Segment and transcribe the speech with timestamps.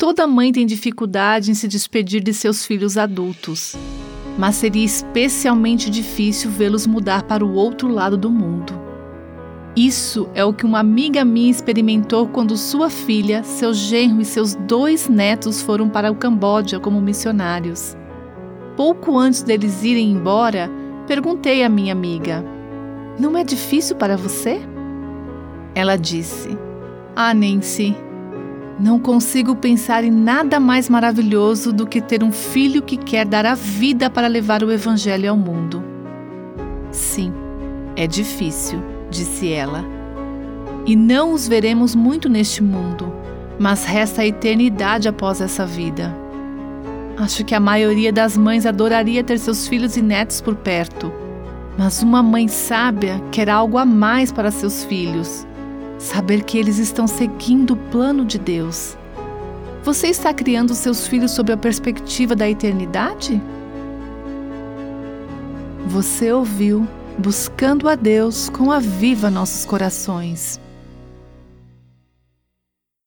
[0.00, 3.76] Toda mãe tem dificuldade em se despedir de seus filhos adultos,
[4.38, 8.72] mas seria especialmente difícil vê-los mudar para o outro lado do mundo.
[9.76, 14.54] Isso é o que uma amiga minha experimentou quando sua filha, seu genro e seus
[14.54, 17.94] dois netos foram para o Camboja como missionários.
[18.78, 20.70] Pouco antes deles irem embora,
[21.06, 22.42] perguntei à minha amiga:
[23.18, 24.62] Não é difícil para você?
[25.74, 26.56] Ela disse:
[27.14, 27.94] Ah, Nancy,
[28.80, 33.44] não consigo pensar em nada mais maravilhoso do que ter um filho que quer dar
[33.44, 35.84] a vida para levar o Evangelho ao mundo.
[36.90, 37.30] Sim,
[37.94, 39.84] é difícil, disse ela.
[40.86, 43.12] E não os veremos muito neste mundo,
[43.58, 46.16] mas resta a eternidade após essa vida.
[47.18, 51.12] Acho que a maioria das mães adoraria ter seus filhos e netos por perto,
[51.76, 55.46] mas uma mãe sábia quer algo a mais para seus filhos
[56.00, 58.96] saber que eles estão seguindo o plano de Deus.
[59.84, 63.40] Você está criando seus filhos sob a perspectiva da eternidade?
[65.86, 66.88] Você ouviu
[67.18, 70.58] Buscando a Deus com a Viva Nossos Corações.